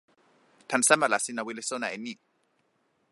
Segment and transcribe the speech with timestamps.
[0.69, 2.13] tan seme la sina wile sona e ni?